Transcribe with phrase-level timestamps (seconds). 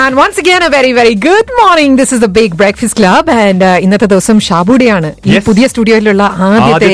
[0.00, 3.62] And once again a very very good morning this is the big Breakfast club And
[3.68, 5.08] uh, ഇന്നത്തെ ദിവസം ഷാബുഡിയാണ്.
[5.30, 6.88] ഈ പുതിയ സ്റ്റുഡിയോയിലുള്ള ആദ്യത്തെ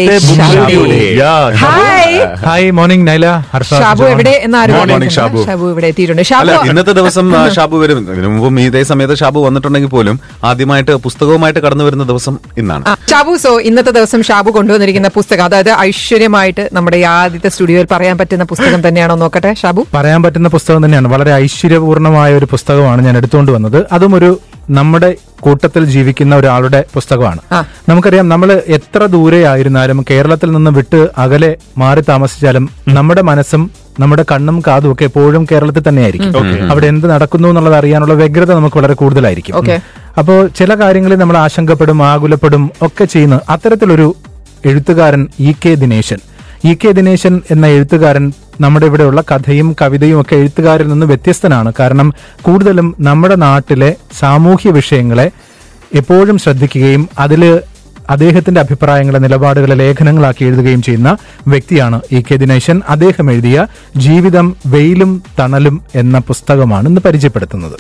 [1.63, 2.17] hi
[2.47, 5.39] hi morning Naila Harsha Shabu എവിടെ എന്ന് ആരും മോർണിംഗ് ഷാബു.
[5.51, 6.23] ഷാബു ഇവിടെ എത്തിയിട്ടുണ്ട്.
[6.41, 8.01] അല്ല ഷാബു ഇന്നത്തെ ദിവസം ഷാബു വരും.
[8.15, 10.19] ഇതിനു മുമ്പും ഇതേ സമയത്ത് ഷാബു വന്നിട്ടുണ്ടെങ്കിൽ പോലും
[10.51, 12.85] ആദ്യമായിട്ട് പുസ്തകവുമായിട്ട് കടന്നു വരുന്ന ദിവസം ഇന്നാണ്.
[13.13, 18.83] ഷാബു സോ ഇന്നത്തെ ദിവസം ഷാബു കൊണ്ടുവന്നിരിക്കുന്ന പുസ്തകം അതായത് ഐശ്വര്യമായിട്ട് നമ്മുടെ ആദ്യത്തെ സ്റ്റുഡിയോയിൽ പറയാൻ പറ്റുന്ന പുസ്തകം
[18.89, 19.85] തന്നെയാണോ നോക്കട്ടെ ഷാബു?
[19.97, 21.09] പറയാൻ പറ്റുന്ന പുസ്തകം തന്നെയാണ്.
[21.17, 22.87] വളരെ ഐശ്വര്യപൂർണമായ ഒരു പുസ്തകമാണ്.
[23.03, 23.87] ഞാൻ എടുത്തുകൊണ്ട് വന്നത്.
[23.93, 27.39] അതും ഒരു നമ്മുടെ കൂട്ടത്തിൽ ജീവിക്കുന്ന ഒരാളുടെ പുസ്തകമാണ്.
[27.89, 33.71] നമുക്കറിയാം നമ്മൾ എത്ര ദൂരെ ആയിരുന്നാലും കേരളത്തിൽ നിന്ന് വിട്ട് അകലെ മാറി താമസിച്ചാലും നമ്മുടെ മനസ്സും
[34.01, 36.71] നമ്മുടെ കണ്ണും കാതും ഒക്കെ എപ്പോഴും കേരളത്തിൽ തന്നെയായിരിക്കും.
[36.71, 39.57] അവിടെ എന്ത് നടക്കുന്നു എന്നുള്ളത് അറിയാനുള്ള വ്യഗ്രത നമുക്ക് വളരെ കൂടുതലായിരിക്കും.
[39.57, 39.79] അപ്പോൾ
[40.19, 44.17] അപ്പോ ചില കാര്യങ്ങളിൽ നമ്മൾ ആശങ്കപ്പെടും ആകുലപ്പെടും ഒക്കെ ചെയ്യുന്ന അത്തരത്തിലൊരു
[44.65, 46.19] എഴുത്തുകാരൻ E K Dineshan.
[46.65, 51.73] E K Dineshan എന്ന എഴുത്തുകാരൻ നമ്മുടെ ഇവിടെയുള്ള കഥയും കവിതയും ഒക്കെ എഴുത്തുകാരിൽ നിന്ന് വ്യത്യസ്തനാണ്.
[51.81, 55.31] കാരണം കൂടുതലും നമ്മുടെ നാട്ടിലെ സാമൂഹ്യ വിഷയങ്ങളെ
[55.95, 57.61] എപ്പോഴും ശ്രദ്ധിക്കുകയും അതിൽ
[58.11, 62.83] അദ്ദേഹത്തിന്റെ അഭിപ്രായങ്ങളെ നിലപാടുകളെ ലേഖനങ്ങളാക്കി എഴുതുകയും ചെയ്യുന്ന വ്യക്തിയാണ് ഇ കെ ദിനേശൻ.
[62.89, 67.79] അദ്ദേഹം എഴുതിയ ജീവിതം വെയിലും തണലും എന്ന പുസ്തകമാണ് ഇന്ന് പരിചയപ്പെടുത്തുന്നത്.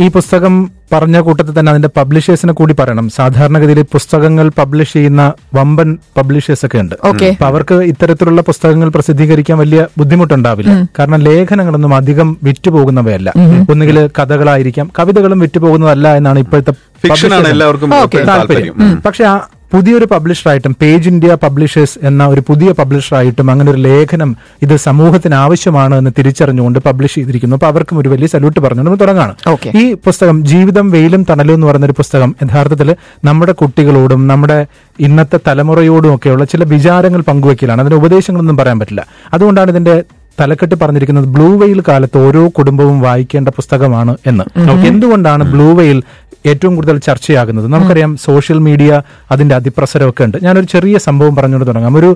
[0.00, 3.08] ഈ പുസ്തകം പറഞ്ഞ കൂട്ടത്തിൽ തന്നെ അതിന്റെ പബ്ലിഷേഴ്സിനെ കൂടി പറയണം.
[3.08, 6.94] സാധാരണഗതിയിൽ പുസ്തകങ്ങൾ പബ്ലിഷ് ചെയ്യുന്ന വമ്പൻ പബ്ലിഷേഴ്സ് ഒക്കെ ഉണ്ട്.
[6.94, 7.30] Okay.
[7.30, 10.88] അപ്പൊ അവർക്ക് ഇത്തരത്തിലുള്ള പുസ്തകങ്ങൾ പ്രസിദ്ധീകരിക്കാൻ വലിയ ബുദ്ധിമുട്ടുണ്ടാവില്ല.
[10.98, 13.32] കാരണം ലേഖനങ്ങളൊന്നും അധികം വിറ്റുപോകുന്നവയല്ല
[13.70, 16.72] ഒന്നുകിൽ കഥകളായിരിക്കാം കവിതകളും വിറ്റുപോകുന്നതല്ല എന്നാണ് ഇപ്പോഴത്തെ
[17.06, 18.26] ഫിക്ഷൻ ആണ് എല്ലാവർക്കും താല്പര്യം.
[18.26, 19.02] താല്പര്യം.
[19.06, 19.40] പക്ഷെ ആ
[19.72, 25.94] പുതിയൊരു പബ്ലിഷറായിട്ടും പേജ് ഇന്ത്യ പബ്ലിഷേഴ്സ് എന്ന ഒരു പുതിയ പബ്ലിഷറായിട്ടും അങ്ങനെ ഒരു ലേഖനം ഇത് സമൂഹത്തിന് ആവശ്യമാണ്
[25.94, 27.56] എന്ന് തിരിച്ചറിഞ്ഞുകൊണ്ട് പബ്ലിഷ് ചെയ്തിരിക്കുന്നു.
[27.56, 29.34] അപ്പൊ അവർക്കും ഒരു വലിയ സല്യൂട്ട് പറഞ്ഞുകൊണ്ട് നമ്മൾ തുടങ്ങാണ്.
[29.54, 29.72] Okay.
[29.80, 34.66] ഈ പുസ്തകം ജീവിതം വെയിലും തണലും എന്ന് പറയുന്ന ഒരു പുസ്തകം യഥാർത്ഥത്തിൽ നമ്മുടെ കുട്ടികളോടും നമ്മുടെ
[35.00, 39.06] ഇന്നത്തെ തലമുറയോടും ഒക്കെയുള്ള ചില വിചാരങ്ങൾ പങ്കുവയ്ക്കലാണ് അതിന്റെ ഉപദേശങ്ങളൊന്നും പറയാൻ പറ്റില്ല.
[39.34, 40.02] അതുകൊണ്ടാണ് ഇതിന്റെ
[40.40, 44.44] തലക്കെട്ട് പറഞ്ഞിരിക്കുന്നത് ബ്ലൂ വെയിൽ കാലത്ത് ഓരോ കുടുംബവും വായിക്കേണ്ട പുസ്തകമാണ് എന്ന്.
[44.90, 46.02] എന്തുകൊണ്ടാണ് ബ്ലൂ വെയിൽ
[46.46, 47.66] ഏറ്റവും കൂടുതൽ ചർച്ചയാകുന്നത്?
[47.72, 48.90] നമുക്കറിയാം സോഷ്യൽ മീഡിയ
[49.30, 50.36] അതിന്റെ അതിപ്രസരമൊക്കെ ഉണ്ട്.
[50.42, 51.96] ഞാനൊരു ചെറിയ സംഭവം പറഞ്ഞുകൊണ്ട് തുടങ്ങാം.
[51.96, 52.10] ഒരു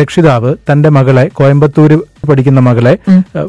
[0.00, 2.94] രക്ഷിതാവ് തന്റെ മകളെ കോയമ്പത്തൂര് പഠിക്കുന്ന മകളെ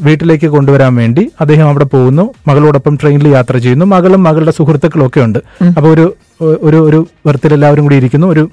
[0.04, 2.26] വീട്ടിലേക്ക് കൊണ്ടുവരാൻ വേണ്ടി അദ്ദേഹം അവിടെ പോകുന്നു.
[2.48, 3.86] മകളോടൊപ്പം ട്രെയിനിൽ യാത്ര ചെയ്യുന്നു.
[3.86, 5.40] മകളും മകളുടെ സുഹൃത്തുക്കളും ഒക്കെ ഉണ്ട്
[5.78, 6.06] അപ്പൊ ഒരു
[6.70, 8.28] ഒരു ഒരു ബർത്തിൽ എല്ലാവരും കൂടി ഇരിക്കുന്നു.
[8.28, 8.44] ഒരു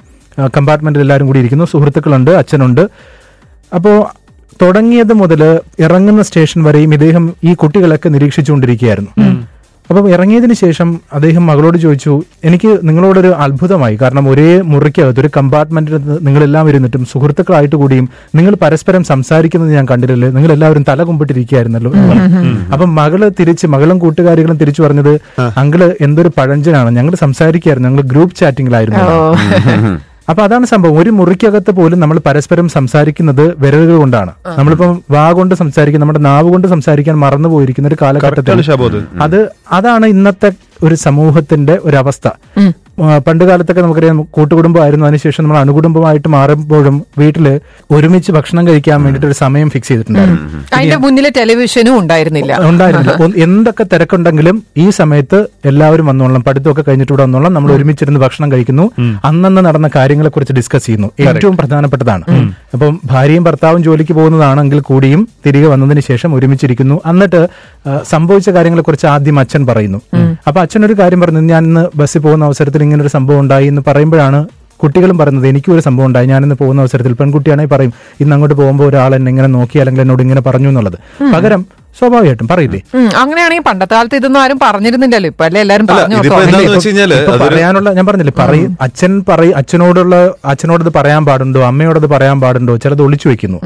[0.57, 1.65] കമ്പാർട്ട്മെന്റിൽ എല്ലാവരും കൂടി ഇരിക്കുന്നു.
[1.73, 2.85] സുഹൃത്തുക്കളുണ്ട് അച്ഛനുണ്ട്.
[3.75, 3.93] അപ്പോ
[4.61, 5.43] തുടങ്ങിയത് മുതൽ
[5.85, 9.11] ഇറങ്ങുന്ന സ്റ്റേഷൻ വരെയും ഇദ്ദേഹം ഈ കുട്ടികളൊക്കെ നിരീക്ഷിച്ചുകൊണ്ടിരിക്കുകയായിരുന്നു.
[9.91, 15.95] അപ്പം ഇറങ്ങിയതിന് ശേഷം അദ്ദേഹം മകളോട് ചോദിച്ചു എനിക്ക് നിങ്ങളോടൊരു അത്ഭുതമായി കാരണം ഒരേ മുറിക്കകത്ത് ഒരു കമ്പാർട്ട്മെന്റിൽ
[16.27, 21.93] നിങ്ങളെല്ലാം ഇരുന്നിട്ടും സുഹൃത്തുക്കളായിട്ട് കൂടിയും നിങ്ങൾ പരസ്പരം സംസാരിക്കുന്നത് ഞാൻ കണ്ടില്ലല്ലോ നിങ്ങൾ എല്ലാവരും തല കുമ്പിട്ടിരിക്കുകയായിരുന്നല്ലോ.
[22.73, 25.13] അപ്പം മകൾ തിരിച്ച് മകളും കൂട്ടുകാരികളും തിരിച്ചു പറഞ്ഞത്
[25.59, 29.05] അങ്കിൾ എന്തൊരു പഴഞ്ചനാണ് ഞങ്ങൾ സംസാരിക്കുകയായിരുന്നു ഞങ്ങൾ ഗ്രൂപ്പ് ചാറ്റിംഗിലായിരുന്നു
[30.29, 30.99] അപ്പൊ അതാണ് സംഭവം.
[30.99, 34.33] ഒരു മുറിക്കകത്ത് പോലും നമ്മൾ പരസ്പരം സംസാരിക്കുന്നത് വിരലുകൾ കൊണ്ടാണ്.
[34.59, 39.21] നമ്മളിപ്പം വാ കൊണ്ട് സംസാരിക്കും നമ്മുടെ നാവ് കൊണ്ട് സംസാരിക്കാൻ മറന്നു പോയിരിക്കുന്ന ഒരു കാലഘട്ടത്തിൽ അത്.
[39.23, 39.39] അത്
[39.73, 40.51] അതാണ് ഇന്നത്തെ
[40.85, 42.29] ഒരു സമൂഹത്തിന്റെ ഒരു അവസ്ഥ
[43.27, 45.07] പണ്ട് കാലത്തൊക്കെ നമുക്കറിയാം കൂട്ടുകുടുംബമായിരുന്നു.
[45.07, 47.61] അതിനുശേഷം നമ്മൾ അണുകുടുംബമായിട്ട് മാറുമ്പോഴും വീട്ടിൽ
[47.91, 50.63] ഒരുമിച്ച് ഭക്ഷണം കഴിക്കാൻ വേണ്ടിട്ട് ഒരു സമയം ഫിക്സ് ചെയ്തിട്ടുണ്ടായിരുന്നു.
[50.77, 52.59] അതിന്റെ മുന്നിൽ ടെലിവിഷനും ഉണ്ടായിരുന്നില്ല.
[52.63, 53.43] ഉണ്ടായിരുന്നില്ല.
[53.43, 58.91] എന്തൊക്കെ തിരക്കുണ്ടെങ്കിലും ഈ സമയത്ത് എല്ലാവരും വന്നോളാം പഠിത്തമൊക്കെ കഴിഞ്ഞിട്ട് ഇവിടെ വന്നോളാം നമ്മൾ ഒരുമിച്ചിരുന്ന് ഭക്ഷണം കഴിക്കുന്നു.
[59.25, 62.25] അന്നന്ന് നടന്ന കാര്യങ്ങളെ കുറിച്ച് ഡിസ്കസ് ചെയ്യുന്നു ഏറ്റവും പ്രധാനപ്പെട്ടതാണ്.
[62.73, 67.01] അപ്പം ഭാര്യയും ഭർത്താവും ജോലിക്ക് പോകുന്നതാണെങ്കിൽ കൂടിയും തിരികെ വന്നതിന് ശേഷം ഒരുമിച്ചിരിക്കുന്നു.
[67.07, 67.49] എന്നിട്ട്
[68.11, 70.01] സംഭവിച്ച കാര്യങ്ങളെ കുറിച്ച് ആദ്യം അച്ഛൻ പറയുന്നു.
[70.49, 71.41] അപ്പൊ അച്ഛൻ ഒരു കാര്യം പറഞ്ഞു.
[71.41, 74.41] ഞാൻ ഇന്ന് ബസ്സിൽ പോകുന്ന അവസരത്തിൽ ഇങ്ങനെ ഒരു സംഭവം ഉണ്ടായി എന്ന് പറയുമ്പോഴാണ്
[74.83, 76.27] കുട്ടികളും പറയുന്നത് എനിക്കും ഒരു സംഭവം ഉണ്ടായി.
[76.27, 80.41] ഞാനിന്ന് പോകുന്ന അവസരത്തിൽ പെൺകുട്ടിയാണെങ്കിൽ പറയും ഇന്ന് അങ്ങോട്ട് പോകുമ്പോൾ ഒരാൾ എന്നെ ഇങ്ങനെ നോക്കി അല്ലെങ്കിൽ എന്നോട് ഇങ്ങനെ
[80.41, 80.99] പറഞ്ഞു എന്നുള്ളത്.
[81.35, 81.63] പകരം
[81.99, 82.47] സ്വാഭാവികമായിട്ടും.
[82.53, 82.79] പറയില്ലേ?
[83.23, 85.29] അങ്ങനെയാണെങ്കിൽ പണ്ടത്തെ കാലത്ത് ഇതൊന്നും ആരും പറഞ്ഞിരുന്നില്ലല്ലോ.
[85.33, 85.61] ഇപ്പൊ അല്ലേ?
[85.65, 86.17] എല്ലാരും പറഞ്ഞു
[87.43, 90.15] പറയാനുള്ള ഞാൻ പറഞ്ഞില്ലേ പറയും അച്ഛൻ പറയും അച്ഛനോടുള്ള
[90.53, 91.61] അച്ഛനോടത് പറയാൻ പാടുണ്ടോ?
[91.71, 92.75] അമ്മയോടത് പറയാൻ പാടുണ്ടോ?
[92.85, 93.59] ചിലത് ഒളിച്ചു വെക്കുന്നു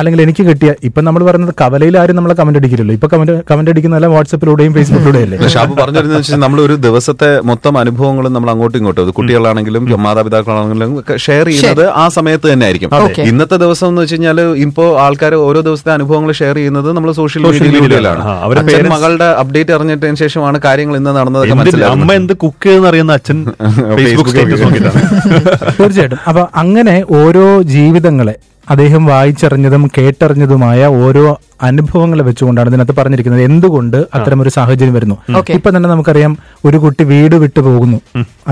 [0.00, 2.94] അല്ലെങ്കിൽ എനിക്ക് കിട്ടിയ ഇപ്പൊ നമ്മൾ പറയുന്നത് കവലയിൽ ആരും നമ്മളെ കമന്റ് അടിക്കില്ലല്ലോ.
[2.98, 8.50] ഇപ്പൊ കമന്റ് കമന്റ് അടിക്കുന്നതല്ല വാട്സപ്പിലൂടെയും ഫേസ്ബുക്കിലൂടെയും അല്ലേ ഷാബു പറഞ്ഞു നമ്മൾ ഒരു ദിവസത്തെ മൊത്തം അനുഭവങ്ങളും നമ്മൾ
[8.54, 10.92] അങ്ങോട്ടും ഇങ്ങോട്ടും അത് കുട്ടികളാണെങ്കിലും മാതാപിതാക്കളാണെങ്കിലും
[11.26, 12.90] ഷെയർ ചെയ്യുന്നത് ആ സമയത്ത് തന്നെ ആയിരിക്കും
[13.30, 17.84] ഇന്നത്തെ ദിവസം എന്ന് വെച്ച് കഴിഞ്ഞാൽ ഇപ്പോ ആൾക്കാർ ഓരോ ദിവസത്തെ അനുഭവങ്ങൾ ഷെയർ ചെയ്യുന്നത് നമ്മൾ സോഷ്യൽ മീഡിയയിലൂടെയാണ്
[17.84, 18.22] മീഡിയയിലാണ്.
[18.42, 21.84] അവരുടെ മകളുടെ അപ്ഡേറ്റ് അറിഞ്ഞിട്ടതിന് ശേഷമാണ് കാര്യങ്ങൾ ഇന്ന് നടന്നതൊക്കെ എന്തിന്?
[21.86, 23.38] അമ്മ എന്ത് കുക്ക് ചെയ്തെന്ന് അറിയുന്ന അച്ഛൻ
[23.98, 24.32] ഫേസ്ബുക്ക്
[25.78, 26.18] തീർച്ചയായിട്ടും.
[26.28, 28.34] അപ്പൊ അങ്ങനെ ഓരോ ജീവിതങ്ങളെ
[28.70, 31.22] അദ്ദേഹം വായിച്ചറിഞ്ഞതും കേട്ടറിഞ്ഞതുമായ ഓരോ
[31.68, 33.42] അനുഭവങ്ങളെ വെച്ചുകൊണ്ടാണ് ഇതിനകത്ത് പറഞ്ഞിരിക്കുന്നത്.
[33.48, 35.16] എന്തുകൊണ്ട് അത്തരം ഒരു സാഹചര്യം വരുന്നു.
[35.56, 36.32] ഇപ്പൊ തന്നെ നമുക്കറിയാം
[36.68, 37.98] ഒരു കുട്ടി വീട് വിട്ടു പോകുന്നു.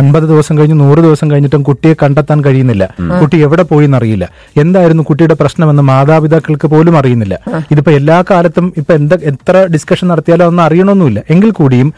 [0.00, 2.86] അൻപത് ദിവസം കഴിഞ്ഞ് നൂറ് ദിവസം കഴിഞ്ഞിട്ടും കുട്ടിയെ കണ്ടെത്താൻ കഴിയുന്നില്ല.
[3.20, 4.28] കുട്ടി എവിടെ പോയി എന്നറിയില്ല
[4.62, 7.38] എന്തായിരുന്നു കുട്ടിയുടെ പ്രശ്നമെന്ന് മാതാപിതാക്കൾക്ക് പോലും അറിയുന്നില്ല.
[7.72, 11.90] ഇതിപ്പോ എല്ലാ കാലത്തും ഇപ്പൊ എന്താ എത്ര ഡിസ്കഷൻ നടത്തിയാലും അതൊന്നും അറിയണമെന്നില്ല എങ്കിൽ കൂടിയും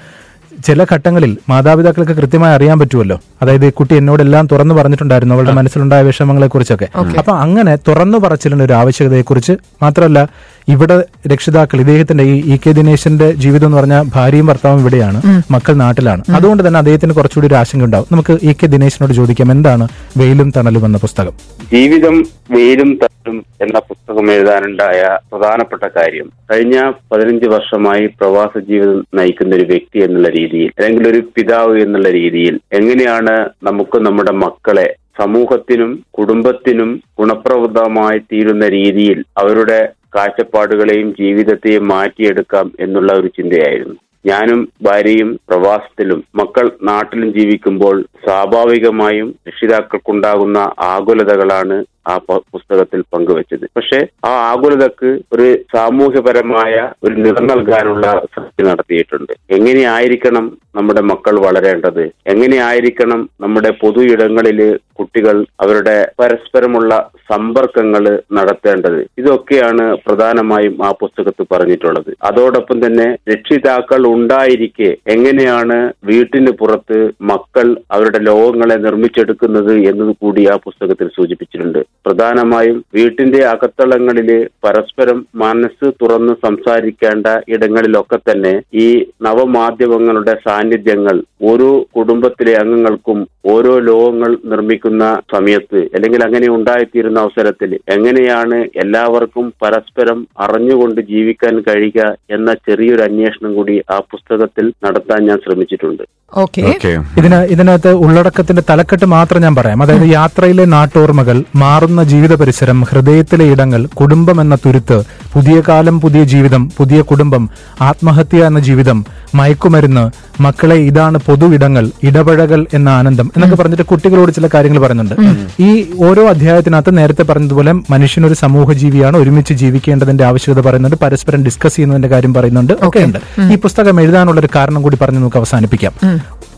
[0.65, 3.17] ചില ഘട്ടങ്ങളിൽ മാതാപിതാക്കൾക്ക് കൃത്യമായി അറിയാൻ പറ്റുമല്ലോ.
[3.43, 6.89] അതായത് ഈ കുട്ടി എന്നോടെല്ലാം തുറന്നു പറഞ്ഞിട്ടുണ്ടായിരുന്നു അവളുടെ മനസ്സിലുണ്ടായ വിഷമങ്ങളെ കുറിച്ചൊക്കെ
[7.21, 10.21] അപ്പൊ അങ്ങനെ തുറന്നു പറച്ചിലിന്റെ ഒരു ആവശ്യകതയെക്കുറിച്ച് മാത്രമല്ല
[10.69, 10.97] ഇവിടെ
[11.33, 15.19] രക്ഷിതാക്കൾ ഇദ്ദേഹത്തിന്റെ ഈ ഇ കെ ദിനേശന്റെ ജീവിതം എന്ന് പറഞ്ഞാൽ ഭാര്യയും ഭർത്താവും ഇവിടെയാണ്
[15.51, 16.23] മക്കൾ നാട്ടിലാണ്.
[16.37, 18.07] അതുകൊണ്ട് തന്നെ അദ്ദേഹത്തിന് കുറച്ചുകൂടി ഒരു ആശങ്ക ഉണ്ടാവും.
[18.13, 19.87] നമുക്ക് ഇ കെ ദിനേശിനോട് ചോദിക്കാം എന്താണ്
[20.17, 21.35] വെയിലും തണലും എന്ന പുസ്തകം?
[21.73, 22.17] ജീവിതം
[22.51, 22.91] വെയിലും
[23.23, 26.29] തണലും എന്ന പുസ്തകം എഴുതാനുണ്ടായ പ്രധാനപ്പെട്ട കാര്യം.
[26.51, 26.77] കഴിഞ്ഞ
[27.13, 33.35] പതിനഞ്ച് വർഷമായി പ്രവാസ ജീവിതം നയിക്കുന്ന ഒരു വ്യക്തി എന്നുള്ള രീതിയിൽ അല്ലെങ്കിൽ ഒരു പിതാവ് എന്നുള്ള രീതിയിൽ എങ്ങനെയാണ്
[33.63, 34.89] നമുക്ക് നമ്മുടെ മക്കളെ
[35.19, 39.81] സമൂഹത്തിനും കുടുംബത്തിനും ഗുണപ്രദമായി തീരുന്ന രീതിയിൽ അവരുടെ
[40.17, 43.99] കാഴ്ചപ്പാടുകളെയും ജീവിതത്തെയും മാറ്റിയെടുക്കാം എന്നുള്ള ഒരു ചിന്തയായിരുന്നു.
[44.27, 53.65] ഞാനും ഭാര്യയും പ്രവാസത്തിലും മക്കൾ നാട്ടിലും ജീവിക്കുമ്പോൾ സ്വാഭാവികമായും രക്ഷിതാക്കൾക്കുണ്ടാകുന്ന ആകുലതകളാണ് ആ പുസ്തകത്തിൽ പങ്കുവച്ചത്.
[53.77, 59.33] പക്ഷെ ആ ആകുലതക്ക് ഒരു സാമൂഹ്യപരമായ ഒരു നിറം നൽകാനുള്ള ശ്രദ്ധ നടത്തിയിട്ടുണ്ട്.
[59.51, 62.03] എങ്ങനെയായിരിക്കണം നമ്മുടെ മക്കൾ വളരേണ്ടത്?
[62.27, 64.61] എങ്ങനെയായിരിക്കണം നമ്മുടെ പൊതു ഇടങ്ങളിൽ
[64.99, 68.05] കുട്ടികൾ അവരുടെ പരസ്പരമുള്ള സമ്പർക്കങ്ങൾ
[68.39, 69.01] നടത്തേണ്ടത്.
[69.21, 72.11] ഇതൊക്കെയാണ് പ്രധാനമായും ആ പുസ്തകത്ത് പറഞ്ഞിട്ടുള്ളത്.
[72.29, 75.79] അതോടൊപ്പം തന്നെ രക്ഷിതാക്കൾ ഉണ്ടായിരിക്കെ എങ്ങനെയാണ്
[76.11, 76.99] വീട്ടിന് പുറത്ത്
[77.33, 81.81] മക്കൾ അവരുടെ ലോകങ്ങളെ നിർമ്മിച്ചെടുക്കുന്നത് എന്നത് കൂടി ആ പുസ്തകത്തിൽ സൂചിപ്പിച്ചിട്ടുണ്ട്.
[82.07, 84.31] പ്രധാനമായും വീട്ടിന്റെ അകത്തളങ്ങളിൽ
[84.65, 88.89] പരസ്പരം മനസ്സ് തുറന്ന് സംസാരിക്കേണ്ട ഇടങ്ങളിലൊക്കെ തന്നെ ഈ
[89.27, 91.17] നവമാധ്യമങ്ങളുടെ സാന്നിധ്യങ്ങൾ
[91.51, 93.19] ഓരോ കുടുംബത്തിലെ അംഗങ്ങൾക്കും
[93.53, 102.55] ഓരോ ലോകങ്ങൾ നിർമ്മിക്കുന്ന സമയത്ത് അല്ലെങ്കിൽ അങ്ങനെ ഉണ്ടായിത്തീരുന്ന അവസരത്തിൽ എങ്ങനെയാണ് എല്ലാവർക്കും പരസ്പരം അറിഞ്ഞുകൊണ്ട് ജീവിക്കാൻ കഴിയുക എന്ന
[102.55, 106.03] ചെറിയൊരു അന്വേഷണം കൂടി ആ പുസ്തകത്തിൽ നടത്താൻ ഞാൻ ശ്രമിച്ചിട്ടുണ്ട്.
[106.35, 106.63] ഓക്കെ.
[106.63, 106.89] ഓക്കെ.
[107.19, 109.83] ഇതിന് ഇതിനകത്ത് ഉള്ളടക്കത്തിന്റെ തലക്കെട്ട് മാത്രം ഞാൻ പറയാം.
[109.83, 115.03] അതായത് യാത്രയിലെ നാട്ടോർമ്മകൾ മാറുന്ന ജീവിത പരിസരം ഹൃദയത്തിലെ ഇടങ്ങൾ കുടുംബം എന്ന തുരുത്ത്
[115.35, 119.05] പുതിയ കാലം പുതിയ ജീവിതം പുതിയ കുടുംബം ആത്മഹത്യ എന്ന ജീവിതം
[119.35, 120.05] മയക്കുമരുന്ന്
[120.43, 125.15] മക്കളെ ഇതാണ് പൊതു ഇടങ്ങൾ ഇടപഴകൽ എന്ന ആനന്ദം എന്നൊക്കെ പറഞ്ഞിട്ട് കുട്ടികളോട് ചില കാര്യങ്ങൾ പറയുന്നുണ്ട്.
[125.63, 131.77] ഈ ഓരോ അധ്യായത്തിനകത്ത് നേരത്തെ പറഞ്ഞതുപോലെ മനുഷ്യൻ ഒരു സമൂഹ ജീവിയാണ് ഒരുമിച്ച് ജീവിക്കേണ്ടതിന്റെ ആവശ്യകത പറയുന്നുണ്ട് പരസ്പരം ഡിസ്കസ്
[131.77, 133.19] ചെയ്യുന്നതിന്റെ കാര്യം പറയുന്നുണ്ട് ഒക്കെ ഉണ്ട്
[133.53, 135.93] ഈ പുസ്തകം എഴുതാനുള്ള ഒരു കാരണം കൂടി പറഞ്ഞ് നമുക്ക് അവസാനിപ്പിക്കാം.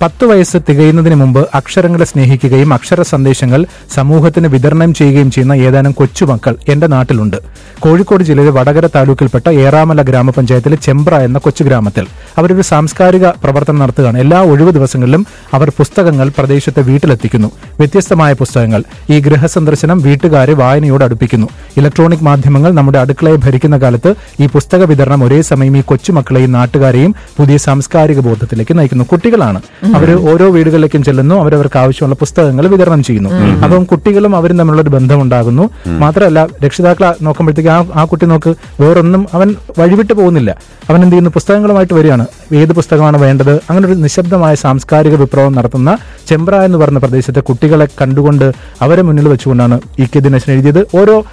[0.02, 6.86] പത്ത് വയസ്സ് തികയുന്നതിന് മുമ്പ് അക്ഷരങ്ങളെ സ്നേഹിക്കുകയും അക്ഷര സന്ദേശങ്ങൾ സമൂഹത്തിന് വിതരണം ചെയ്യുകയും ചെയ്യുന്ന ഏതാനും കൊച്ചുമക്കൾ എന്റെ
[6.86, 7.36] നാട്ടിലുണ്ട്.
[7.80, 12.06] കോഴിക്കോട് ജില്ലയിലെ വടകര താലൂക്കിൽപ്പെട്ട ഏറാമല ഗ്രാമപഞ്ചായത്തിലെ ചെമ്പ്ര എന്ന കൊച്ചു ഗ്രാമത്തിൽ
[12.38, 14.18] അവരൊരു സാംസ്കാരിക പ്രവർത്തനം നടത്തുകയാണ്.
[14.18, 17.48] എല്ലാ ഒഴിവു ദിവസങ്ങളിലും അവർ പുസ്തകങ്ങൾ പ്രദേശത്തെ വീട്ടിലെത്തിക്കുന്നു.
[17.80, 18.82] വ്യത്യസ്തമായ പുസ്തകങ്ങൾ.
[19.10, 21.46] ഈ ഗൃഹസന്ദർശനം വീട്ടുകാരെ വായനയോട് അടുപ്പിക്കുന്നു.
[21.76, 27.56] ഇലക്ട്രോണിക് മാധ്യമങ്ങൾ നമ്മുടെ അടുക്കളയെ ഭരിക്കുന്ന കാലത്ത് ഈ പുസ്തക വിതരണം ഒരേ സമയം ഈ കൊച്ചുമക്കളെയും നാട്ടുകാരെയും പുതിയ
[27.56, 29.04] സാംസ്കാരിക ബോധത്തിലേക്ക് നയിക്കുന്നു.
[29.04, 29.62] കുട്ടികളാണ്.
[29.96, 33.30] അവർ ഓരോ വീടുകളിലേക്കും ചെല്ലുന്നു അവരവർക്ക് ആവശ്യമുള്ള പുസ്തകങ്ങൾ വിതരണം ചെയ്യുന്നു.
[33.64, 39.54] അപ്പം കുട്ടികളും അവരും തമ്മിലുള്ള ഒരു ബന്ധമുണ്ടാകുന്നു മാത്രമല്ല രക്ഷിതാക്കളെ നോക്കുമ്പോഴത്തേക്ക് ആ ആ കുട്ടി നോക്ക് വേറൊന്നും അവൻ
[39.78, 40.50] വഴിവിട്ട് പോകുന്നില്ല.
[40.90, 41.30] അവൻ എന്ത് ചെയ്യുന്നു?
[41.30, 42.26] പുസ്തകങ്ങളുമായിട്ട് വരികയാണ്.
[42.54, 43.54] ഏത് പുസ്തകമാണ് വേണ്ടത്?
[43.70, 45.98] അങ്ങനെ ഒരു നിശബ്ദമായ സാംസ്കാരിക വിപ്ലവം നടത്തുന്ന
[46.28, 48.52] ചെമ്പ്ര എന്ന് പറഞ്ഞ പ്രദേശത്തെ കുട്ടികളെ കണ്ടുകൊണ്ട്
[48.82, 50.86] അവരെ മുന്നിൽ വെച്ചുകൊണ്ടാണ് ഇ കെ ദിനേശൻ എഴുതിയത്.
[50.96, 51.24] ഓരോ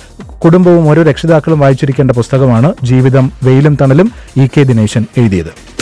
[0.45, 5.81] കുടുംബവും ഓരോ രക്ഷിതാക്കളും വായിച്ചിരിക്കേണ്ട പുസ്തകമാണ് ജീവിതം വെയിലും തണലും ഇ കെ ദിനേശൻ എഴുതിയത്.